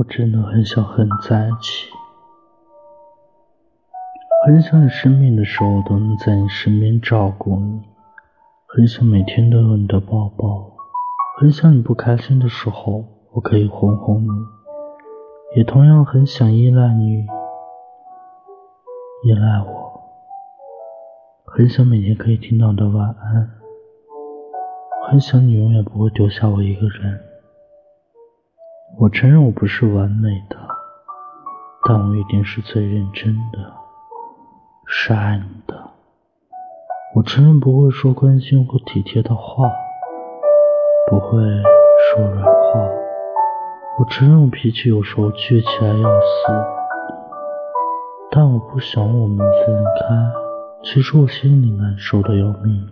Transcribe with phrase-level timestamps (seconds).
[0.00, 1.92] 我真的很想和你在一起，
[4.46, 7.82] 很想你生病的时候都能在你身边照顾你，
[8.66, 10.72] 很想每天都有你的抱抱，
[11.38, 14.30] 很想你不开心的时候我可以哄哄你，
[15.56, 17.26] 也同样很想依赖你，
[19.24, 20.00] 依赖我，
[21.44, 23.50] 很想每天可以听到你的晚安，
[25.10, 27.29] 很想你永远不会丢下我一个人。
[29.00, 30.58] 我承认我不是完美的，
[31.88, 33.72] 但我一定是最认真的，
[34.84, 35.74] 是爱你的。
[37.16, 39.70] 我承认不会说关心或体贴的话，
[41.08, 41.38] 不会
[42.12, 42.88] 说软话。
[43.98, 46.52] 我承认我脾气有时候倔起来要死，
[48.30, 50.82] 但我不想我们分开。
[50.82, 52.86] 其实我心里难受的要命。